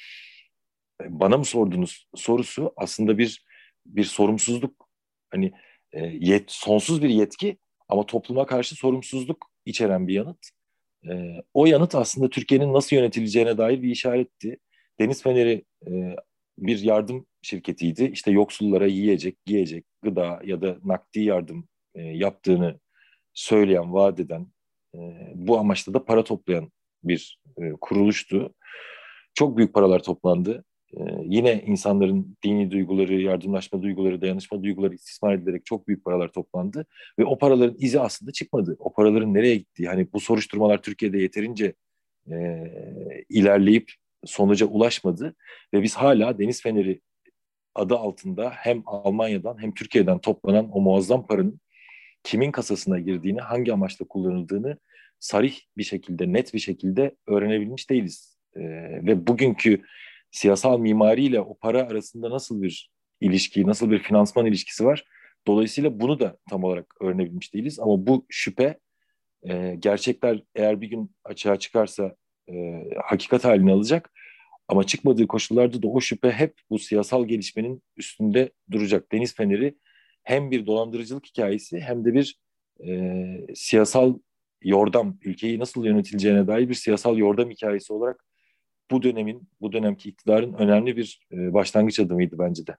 [1.08, 3.44] bana mı sordunuz sorusu aslında bir
[3.86, 4.88] bir sorumsuzluk
[5.30, 5.52] hani
[5.92, 10.50] e, yet, sonsuz bir yetki ama topluma karşı sorumsuzluk içeren bir yanıt.
[11.08, 14.58] E, o yanıt aslında Türkiye'nin nasıl yönetileceğine dair bir işaretti.
[15.00, 16.16] Deniz Feneri e,
[16.58, 18.04] bir yardım şirketiydi.
[18.04, 22.80] İşte yoksullara yiyecek, giyecek, gıda ya da nakdi yardım e, yaptığını
[23.34, 24.46] söyleyen, vaat eden,
[24.94, 24.98] e,
[25.34, 26.72] bu amaçla da para toplayan
[27.04, 28.54] bir e, kuruluştu.
[29.34, 30.64] Çok büyük paralar toplandı.
[30.96, 36.86] Ee, yine insanların dini duyguları, yardımlaşma duyguları, dayanışma duyguları istismar edilerek çok büyük paralar toplandı.
[37.18, 38.76] Ve o paraların izi aslında çıkmadı.
[38.78, 41.74] O paraların nereye gittiği, hani bu soruşturmalar Türkiye'de yeterince
[42.30, 42.64] e,
[43.28, 43.92] ilerleyip
[44.24, 45.34] sonuca ulaşmadı.
[45.74, 47.00] Ve biz hala Deniz Feneri
[47.74, 51.60] adı altında hem Almanya'dan hem Türkiye'den toplanan o muazzam paranın
[52.22, 54.78] kimin kasasına girdiğini, hangi amaçla kullanıldığını
[55.20, 58.38] sarih bir şekilde, net bir şekilde öğrenebilmiş değiliz.
[58.56, 58.60] E,
[59.06, 59.82] ve bugünkü
[60.30, 62.90] siyasal mimariyle o para arasında nasıl bir
[63.20, 65.04] ilişki, nasıl bir finansman ilişkisi var?
[65.46, 67.80] Dolayısıyla bunu da tam olarak öğrenebilmiş değiliz.
[67.80, 68.78] Ama bu şüphe
[69.42, 72.14] e, gerçekler eğer bir gün açığa çıkarsa
[72.48, 74.12] e, hakikat halini alacak.
[74.68, 79.12] Ama çıkmadığı koşullarda da o şüphe hep bu siyasal gelişmenin üstünde duracak.
[79.12, 79.74] Deniz Feneri
[80.22, 82.40] hem bir dolandırıcılık hikayesi hem de bir
[82.86, 84.18] e, siyasal
[84.62, 88.24] yordam, ülkeyi nasıl yönetileceğine dair bir siyasal yordam hikayesi olarak
[88.90, 92.76] bu dönemin, bu dönemki iktidarın önemli bir e, başlangıç adımıydı bence de.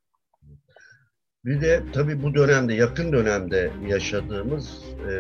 [1.46, 5.12] Bir de tabii bu dönemde, yakın dönemde yaşadığımız e,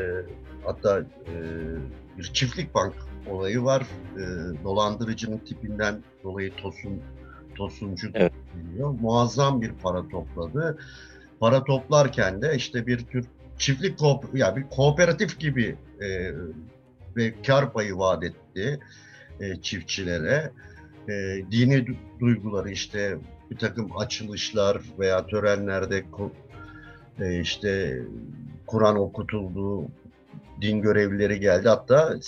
[0.65, 1.35] hatta e,
[2.17, 2.93] bir çiftlik bank
[3.29, 3.81] olayı var.
[4.15, 4.23] E,
[4.63, 7.01] dolandırıcının tipinden dolayı Tosun
[7.55, 8.33] Tosuncu evet.
[8.55, 8.89] deniyor.
[8.89, 10.77] Muazzam bir para topladı.
[11.39, 13.25] Para toplarken de işte bir tür
[13.57, 16.31] çiftlik ko yani bir kooperatif gibi e,
[17.15, 18.79] ve kar payı vaat etti
[19.39, 20.51] e, çiftçilere.
[21.09, 21.85] E, dini
[22.19, 23.17] duyguları işte
[23.51, 26.03] bir takım açılışlar veya törenlerde
[27.19, 28.01] e, işte
[28.67, 29.87] Kur'an okutuldu,
[30.61, 31.69] din görevlileri geldi.
[31.69, 32.19] Hatta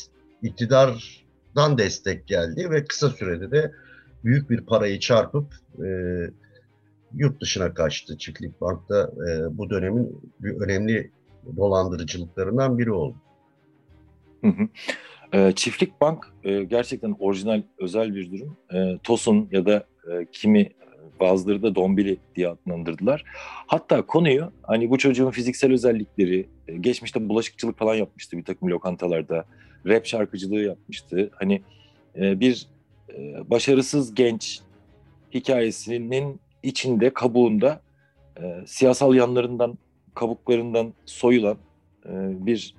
[0.42, 3.72] iktidardan destek geldi ve kısa sürede de
[4.24, 5.54] büyük bir parayı çarpıp
[5.86, 5.88] e,
[7.14, 8.18] yurt dışına kaçtı.
[8.18, 11.12] Çiftlik Bank'ta e, bu dönemin bir önemli
[11.58, 13.16] dolandırıcılıklarından biri oldu.
[14.42, 14.68] Hı hı.
[15.34, 18.58] E, Çiftlik Bank e, gerçekten orijinal, özel bir durum.
[18.74, 20.70] E, TOS'un ya da e, kimi
[21.20, 23.24] bazıları da Dombili diye adlandırdılar.
[23.68, 29.46] Hatta konuyu hani bu çocuğun fiziksel özellikleri, e, geçmişte bulaşıkçılık falan yapmıştı bir takım lokantalarda,
[29.86, 31.30] rap şarkıcılığı yapmıştı.
[31.34, 31.62] Hani
[32.16, 32.68] e, bir
[33.10, 34.60] e, başarısız genç
[35.34, 37.82] hikayesinin içinde, kabuğunda
[38.66, 39.78] siyasal yanlarından,
[40.16, 41.58] kabuklarından soyulan
[42.46, 42.76] bir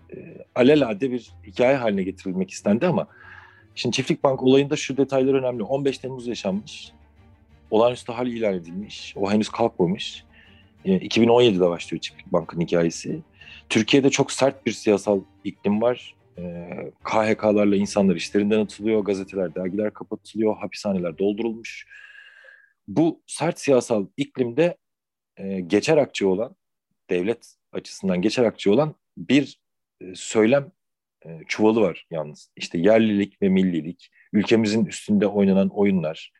[0.55, 3.09] alelade bir hikaye haline getirilmek istendi ama
[3.75, 5.63] Şimdi Çiftlik Bank olayında şu detaylar önemli.
[5.63, 6.93] 15 Temmuz yaşanmış
[7.71, 9.15] olağanüstü hal ilan edilmiş.
[9.17, 10.25] O henüz kalkmamış.
[10.85, 13.21] Yani 2017'de başlıyor Çiftlik Bank'ın hikayesi.
[13.69, 16.15] Türkiye'de çok sert bir siyasal iklim var.
[16.39, 21.87] Ee, KHK'larla insanlar işlerinden atılıyor, gazeteler, dergiler kapatılıyor, hapishaneler doldurulmuş.
[22.89, 24.77] Bu sert siyasal iklimde
[25.37, 26.57] e, geçer akçe olan,
[27.11, 29.59] devlet açısından geçer akçe olan bir
[30.01, 30.73] e, söylem
[31.27, 32.51] e, çuvalı var yalnız.
[32.57, 36.33] İşte yerlilik ve millilik, ülkemizin üstünde oynanan oyunlar,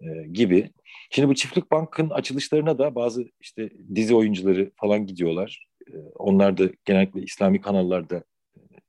[0.00, 0.70] e, gibi.
[1.10, 5.66] Şimdi bu Çiftlik Bank'ın açılışlarına da bazı işte dizi oyuncuları falan gidiyorlar.
[6.14, 8.24] Onlar da genellikle İslami kanallarda,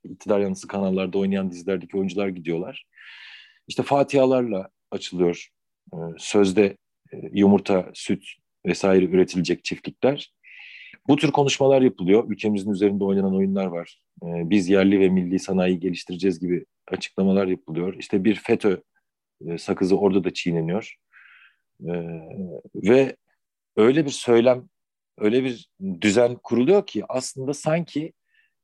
[0.04, 2.84] iktidar yanlısı kanallarda oynayan dizilerdeki oyuncular gidiyorlar.
[3.68, 5.48] İşte fatihalarla açılıyor.
[6.18, 6.76] Sözde
[7.32, 8.24] yumurta, süt
[8.66, 10.32] vesaire üretilecek çiftlikler.
[11.08, 12.30] Bu tür konuşmalar yapılıyor.
[12.30, 14.02] Ülkemizin üzerinde oynanan oyunlar var.
[14.22, 17.94] E, biz yerli ve milli sanayi geliştireceğiz gibi açıklamalar yapılıyor.
[17.98, 18.82] İşte bir FETÖ
[19.46, 20.96] e, sakızı orada da çiğneniyor.
[21.80, 21.92] E,
[22.74, 23.16] ve
[23.76, 24.68] öyle bir söylem,
[25.18, 28.12] öyle bir düzen kuruluyor ki aslında sanki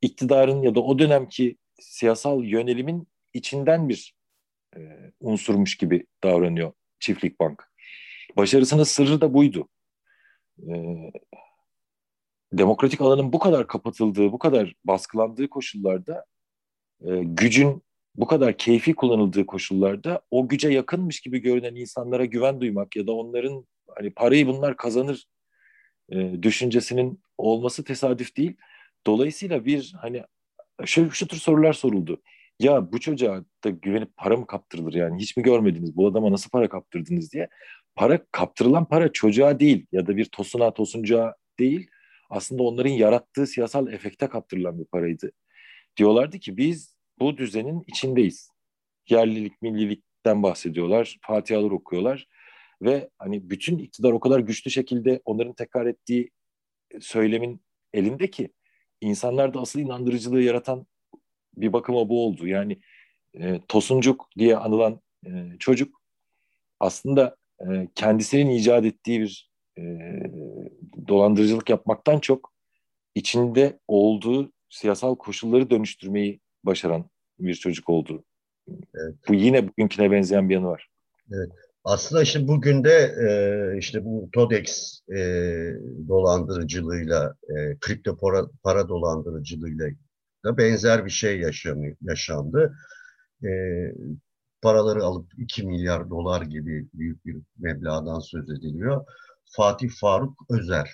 [0.03, 4.15] iktidarın ya da o dönemki siyasal yönelimin içinden bir
[4.77, 4.81] e,
[5.21, 7.73] unsurmuş gibi davranıyor Çiftlik Bank.
[8.37, 9.69] Başarısının sırrı da buydu.
[10.59, 10.73] E,
[12.53, 16.25] demokratik alanın bu kadar kapatıldığı, bu kadar baskılandığı koşullarda
[17.01, 17.83] e, gücün
[18.17, 23.13] bu kadar keyfi kullanıldığı koşullarda o güce yakınmış gibi görünen insanlara güven duymak ya da
[23.13, 25.25] onların hani parayı bunlar kazanır
[26.11, 28.57] e, düşüncesinin olması tesadüf değil.
[29.07, 30.23] Dolayısıyla bir hani
[30.85, 32.23] şu, şu tür sorular soruldu.
[32.61, 36.51] Ya bu çocuğa da güvenip para mı kaptırılır yani hiç mi görmediniz bu adama nasıl
[36.51, 37.49] para kaptırdınız diye.
[37.95, 41.91] Para kaptırılan para çocuğa değil ya da bir tosuna tosuncuğa değil
[42.29, 45.33] aslında onların yarattığı siyasal efekte kaptırılan bir paraydı.
[45.97, 48.51] Diyorlardı ki biz bu düzenin içindeyiz.
[49.09, 52.29] Yerlilik, millilikten bahsediyorlar, fatihalar okuyorlar
[52.83, 56.31] ve hani bütün iktidar o kadar güçlü şekilde onların tekrar ettiği
[57.01, 57.61] söylemin
[57.93, 58.53] elinde ki
[59.01, 60.87] insanlarda asıl inandırıcılığı yaratan
[61.57, 62.47] bir bakıma bu oldu.
[62.47, 62.79] Yani
[63.35, 66.03] e, Tosuncuk diye anılan e, çocuk
[66.81, 69.48] aslında e, kendisinin icat ettiği bir
[69.79, 69.83] e,
[71.09, 72.53] dolandırıcılık yapmaktan çok
[73.15, 78.25] içinde olduğu siyasal koşulları dönüştürmeyi başaran bir çocuk oldu.
[78.69, 79.15] Evet.
[79.29, 80.89] Bu yine bugünküne benzeyen bir yanı var.
[81.33, 81.53] Evet.
[81.85, 85.19] Aslında işte bugün de e, işte bu TODEX e,
[86.09, 89.87] dolandırıcılığıyla, e, kripto para, para dolandırıcılığıyla
[90.45, 92.75] da benzer bir şey yaşanıyor, yaşandı.
[93.45, 93.51] E,
[94.63, 99.05] paraları alıp 2 milyar dolar gibi büyük bir meblağdan söz ediliyor.
[99.51, 100.91] Fatih Faruk Özer,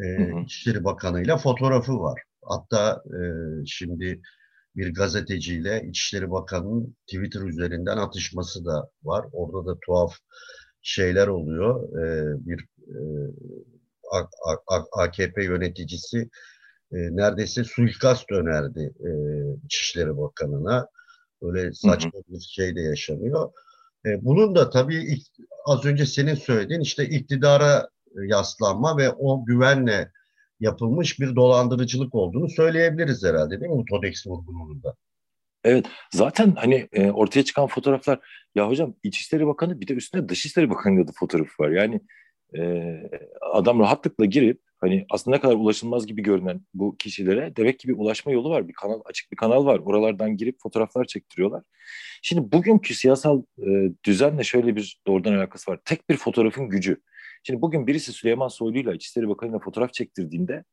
[0.00, 0.06] e.
[0.42, 2.22] İçişleri Bakanı ile fotoğrafı var.
[2.42, 3.20] Hatta e,
[3.66, 4.20] şimdi
[4.76, 9.26] bir gazeteciyle İçişleri Bakanı'nın Twitter üzerinden atışması da var.
[9.32, 10.16] Orada da tuhaf
[10.82, 11.88] şeyler oluyor.
[11.98, 12.98] Ee, bir e,
[14.92, 16.18] AKP yöneticisi
[16.92, 19.10] e, neredeyse suikast önerdi e,
[19.64, 20.88] İçişleri Bakanı'na.
[21.42, 23.52] Böyle saçma bir şey de yaşanıyor.
[24.06, 25.18] E, bunun da tabii
[25.64, 30.10] az önce senin söylediğin işte iktidara yaslanma ve o güvenle
[30.60, 34.94] yapılmış bir dolandırıcılık olduğunu söyleyebiliriz herhalde değil mi bu TODEX vurgununun da?
[35.64, 38.18] Evet zaten hani e, ortaya çıkan fotoğraflar
[38.54, 41.70] ya hocam İçişleri Bakanı bir de üstüne Dışişleri Bakanı'nın da fotoğrafı var.
[41.70, 42.00] Yani
[42.58, 42.92] e,
[43.52, 47.94] adam rahatlıkla girip hani aslında ne kadar ulaşılmaz gibi görünen bu kişilere demek ki bir
[47.98, 48.68] ulaşma yolu var.
[48.68, 49.78] Bir kanal açık bir kanal var.
[49.78, 51.62] Oralardan girip fotoğraflar çektiriyorlar.
[52.22, 55.80] Şimdi bugünkü siyasal e, düzenle şöyle bir doğrudan alakası var.
[55.84, 57.00] Tek bir fotoğrafın gücü.
[57.42, 60.64] Şimdi bugün birisi Süleyman Soylu'yla İçişleri Bakanı'yla fotoğraf çektirdiğinde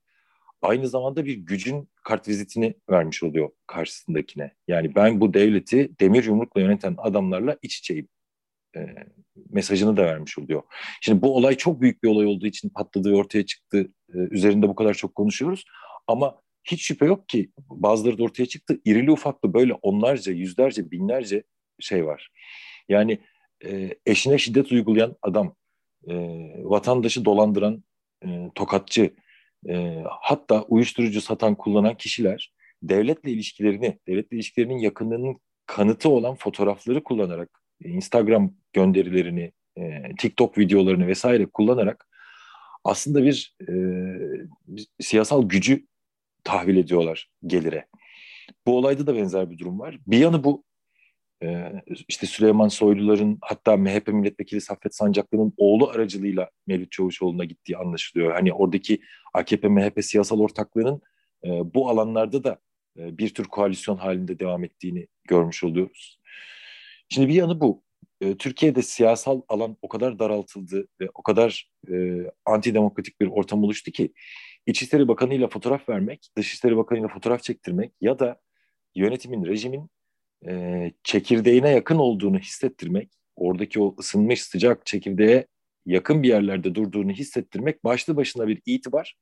[0.62, 4.52] aynı zamanda bir gücün kartvizitini vermiş oluyor karşısındakine.
[4.68, 8.08] Yani ben bu devleti demir yumrukla yöneten adamlarla iç içeyim
[8.76, 8.96] e,
[9.50, 10.64] mesajını da vermiş oluyor.
[11.02, 13.88] Şimdi bu olay çok büyük bir olay olduğu için patladığı ortaya çıktı.
[14.10, 15.66] E, üzerinde bu kadar çok konuşuyoruz.
[16.08, 18.80] Ama hiç şüphe yok ki bazıları da ortaya çıktı.
[18.86, 21.44] İrili ufaklı böyle onlarca, yüzlerce, binlerce
[21.80, 22.32] şey var.
[22.90, 23.20] Yani
[23.66, 25.56] e, eşine şiddet uygulayan adam,
[26.08, 26.14] e,
[26.64, 27.84] vatandaşı dolandıran
[28.26, 29.14] e, tokatçı,
[30.22, 38.54] hatta uyuşturucu satan, kullanan kişiler devletle ilişkilerini, devletle ilişkilerinin yakınlığının kanıtı olan fotoğrafları kullanarak, Instagram
[38.74, 42.08] gönderilerini, e, TikTok videolarını vesaire kullanarak
[42.84, 43.74] aslında bir, e,
[44.68, 45.88] bir siyasal gücü
[46.44, 47.86] tahvil ediyorlar gelire.
[48.68, 50.00] Bu olayda da benzer bir durum var.
[50.08, 50.64] Bir yanı bu
[51.44, 58.34] ee, işte Süleyman Soyluların hatta MHP milletvekili Saffet Sancaklı'nın oğlu aracılığıyla Mevlüt Çavuşoğlu'na gittiği anlaşılıyor.
[58.34, 59.02] Hani oradaki
[59.34, 61.02] AKP-MHP siyasal ortaklığının
[61.46, 62.60] e, bu alanlarda da
[62.98, 66.20] e, bir tür koalisyon halinde devam ettiğini görmüş oluyoruz.
[67.10, 67.84] Şimdi bir yanı bu.
[68.22, 71.94] E, Türkiye'de siyasal alan o kadar daraltıldı ve o kadar e,
[72.46, 74.14] antidemokratik bir ortam oluştu ki
[74.66, 78.42] İçişleri Bakanı ile fotoğraf vermek, Dışişleri Bakanı ile fotoğraf çektirmek ya da
[78.96, 79.90] yönetimin, rejimin
[80.48, 85.48] e, çekirdeğine yakın olduğunu hissettirmek, oradaki o ısınmış sıcak çekirdeğe
[85.86, 89.16] yakın bir yerlerde durduğunu hissettirmek başlı başına bir itibar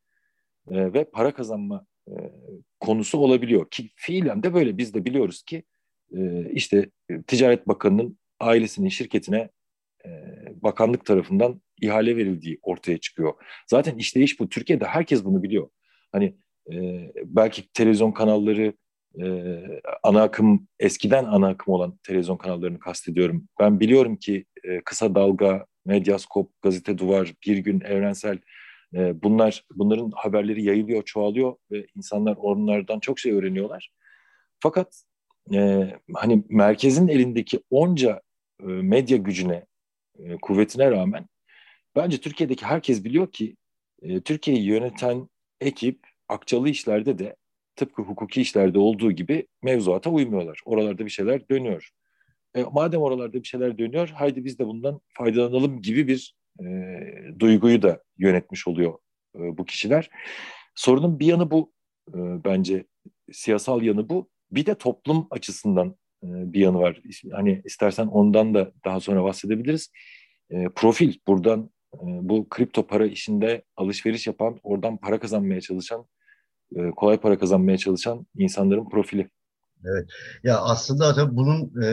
[0.72, 2.13] e, ve para kazanma e,
[2.80, 3.70] konusu olabiliyor.
[3.72, 5.63] Ki fiilen de böyle biz de biliyoruz ki
[6.17, 6.89] e, işte
[7.28, 9.50] Ticaret Bakanı'nın ailesinin şirketine
[10.06, 10.10] e,
[10.56, 13.34] bakanlık tarafından ihale verildiği ortaya çıkıyor.
[13.67, 14.50] Zaten işleyiş bu.
[14.50, 15.69] Türkiye'de herkes bunu biliyor.
[16.12, 16.36] Hani
[16.71, 16.76] e,
[17.26, 18.74] belki televizyon kanalları
[19.21, 19.26] e,
[20.04, 23.47] ana akım eskiden ana akım olan televizyon kanallarını kastediyorum.
[23.60, 28.38] Ben biliyorum ki e, Kısa Dalga, Medyaskop, Gazete Duvar, Bir Gün, Evrensel
[28.93, 33.91] e, bunlar bunların haberleri yayılıyor, çoğalıyor ve insanlar onlardan çok şey öğreniyorlar.
[34.60, 35.04] Fakat
[35.54, 38.21] e, hani merkezin elindeki onca
[38.62, 39.65] e, medya gücüne,
[40.19, 41.27] e, kuvvetine rağmen
[41.95, 43.56] bence Türkiye'deki herkes biliyor ki
[44.01, 45.30] e, Türkiye'yi yöneten
[45.62, 47.36] ekip akçalı işlerde de
[47.75, 50.60] tıpkı hukuki işlerde olduğu gibi mevzuata uymuyorlar.
[50.65, 51.89] Oralarda bir şeyler dönüyor.
[52.56, 56.65] E, madem oralarda bir şeyler dönüyor, haydi biz de bundan faydalanalım gibi bir e,
[57.39, 58.93] duyguyu da yönetmiş oluyor
[59.36, 60.10] e, bu kişiler.
[60.75, 61.73] Sorunun bir yanı bu
[62.10, 62.86] e, bence
[63.32, 64.30] siyasal yanı bu.
[64.52, 65.88] Bir de toplum açısından
[66.24, 67.02] e, bir yanı var.
[67.32, 69.92] Hani istersen ondan da daha sonra bahsedebiliriz.
[70.50, 76.06] E, profil buradan e, bu kripto para işinde alışveriş yapan, oradan para kazanmaya çalışan
[76.76, 79.30] e, kolay para kazanmaya çalışan insanların profili.
[79.86, 80.10] Evet.
[80.44, 81.88] Ya aslında tabii bunun e,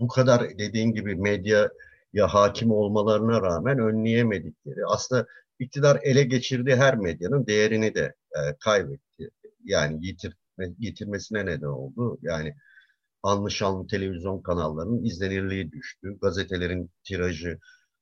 [0.00, 1.70] bu kadar dediğin gibi medya
[2.12, 5.26] ya hakim olmalarına rağmen önleyemedikleri aslında
[5.58, 9.30] iktidar ele geçirdiği her medyanın değerini de e, kaybetti.
[9.64, 10.36] Yani yitir,
[10.78, 12.18] yitirmesine neden oldu.
[12.22, 12.54] Yani
[13.22, 16.18] anlı şanlı televizyon kanallarının izlenirliği düştü.
[16.22, 17.58] Gazetelerin tirajı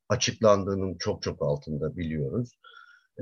[0.08, 2.50] açıklandığının çok çok altında biliyoruz.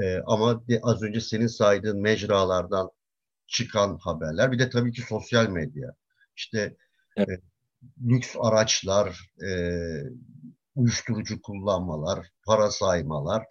[0.02, 2.90] E, ama de, az önce senin saydığın mecralardan
[3.46, 5.94] çıkan haberler bir de tabii ki sosyal medya.
[6.36, 6.76] İşte
[7.16, 7.28] evet.
[7.28, 7.42] e,
[8.08, 9.50] lüks araçlar, e,
[10.74, 13.42] uyuşturucu kullanmalar, para saymalar.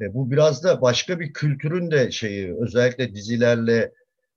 [0.00, 3.92] E, bu biraz da başka bir kültürün de şeyi özellikle dizilerle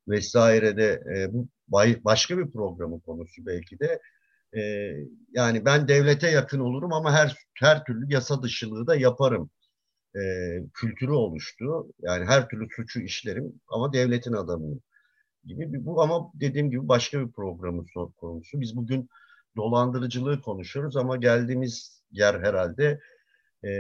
[0.10, 1.48] vesairede e, bu
[2.06, 4.02] başka bir programın konusu belki de.
[4.56, 4.62] E,
[5.32, 9.50] yani ben devlete yakın olurum ama her her türlü yasa dışılığı da yaparım
[10.16, 10.22] e,
[10.74, 11.88] kültürü oluştu.
[12.00, 14.82] Yani her türlü suçu işlerim ama devletin adamıyım
[15.46, 15.86] gibi.
[15.86, 18.62] Bu ama dediğim gibi başka bir programın konusu.
[18.62, 19.10] Biz bugün
[19.58, 23.00] dolandırıcılığı konuşuyoruz ama geldiğimiz yer herhalde
[23.66, 23.72] e,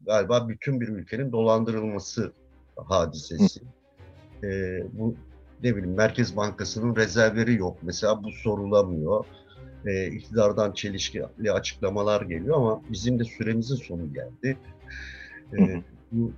[0.00, 2.32] galiba bütün bir ülkenin dolandırılması
[2.76, 3.60] hadisesi.
[4.44, 5.14] E, bu
[5.62, 7.76] ne bileyim Merkez Bankası'nın rezervleri yok.
[7.82, 9.24] Mesela bu sorulamıyor.
[9.86, 14.56] E, iktidardan çelişkili açıklamalar geliyor ama bizim de süremizin sonu geldi.
[15.58, 15.82] E,
[16.12, 16.32] bu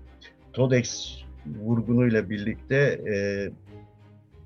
[0.52, 1.10] TODEX
[1.46, 2.76] vurgunuyla birlikte
[3.14, 3.16] e,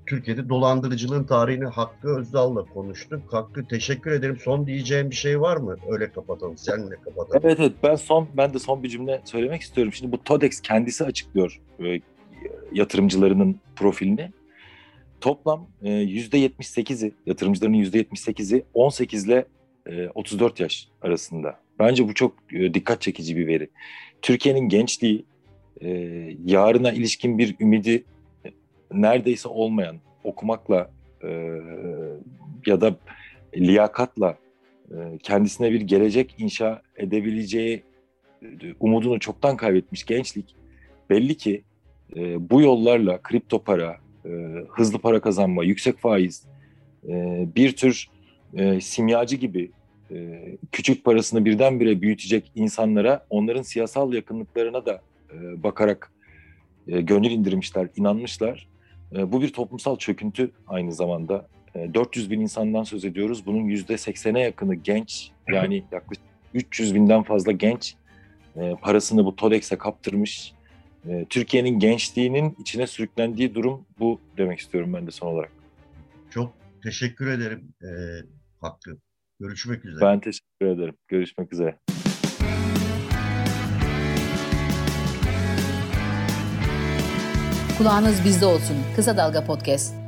[0.05, 3.33] Türkiye'de dolandırıcılığın tarihini Hakkı Özdal'la konuştuk.
[3.33, 4.37] Hakkı teşekkür ederim.
[4.37, 5.75] Son diyeceğim bir şey var mı?
[5.89, 6.57] Öyle kapatalım.
[6.57, 7.41] Seninle kapatalım.
[7.43, 9.93] Evet evet ben son ben de son bir cümle söylemek istiyorum.
[9.93, 11.61] Şimdi bu TODEX kendisi açıklıyor
[12.73, 14.31] yatırımcılarının profilini.
[15.21, 19.45] Toplam e, %78'i yatırımcıların %78'i 18 ile
[19.85, 21.59] e, 34 yaş arasında.
[21.79, 23.69] Bence bu çok e, dikkat çekici bir veri.
[24.21, 25.25] Türkiye'nin gençliği
[25.81, 25.89] e,
[26.45, 28.03] yarına ilişkin bir ümidi
[28.45, 28.49] e,
[28.91, 30.91] neredeyse olmayan okumakla
[32.65, 32.95] ya da
[33.55, 34.37] liyakatla
[35.23, 37.83] kendisine bir gelecek inşa edebileceği
[38.79, 40.55] umudunu çoktan kaybetmiş gençlik
[41.09, 41.63] belli ki
[42.15, 44.29] e, bu yollarla kripto para, e,
[44.69, 46.43] hızlı para kazanma, yüksek faiz,
[47.07, 48.09] e, bir tür
[48.53, 49.71] e, simyacı gibi
[50.11, 55.01] e, küçük parasını birdenbire büyütecek insanlara onların siyasal yakınlıklarına da
[55.33, 56.11] e, bakarak
[56.87, 58.67] e, gönül indirmişler, inanmışlar.
[59.15, 61.47] E, bu bir toplumsal çöküntü aynı zamanda.
[61.75, 63.45] E, 400 bin insandan söz ediyoruz.
[63.45, 65.31] Bunun yüzde 80'e yakını genç.
[65.51, 67.95] Yani yaklaşık 300 binden fazla genç
[68.55, 70.53] e, parasını bu TODEX'e kaptırmış.
[71.07, 75.51] E, Türkiye'nin gençliğinin içine sürüklendiği durum bu demek istiyorum ben de son olarak.
[76.29, 77.89] Çok teşekkür ederim e,
[78.61, 78.97] Hakkı.
[79.39, 80.01] Görüşmek üzere.
[80.01, 80.95] Ben teşekkür ederim.
[81.07, 81.77] Görüşmek üzere.
[87.77, 88.77] Kulağınız bizde olsun.
[88.95, 89.98] Kısa Dalga Podcast.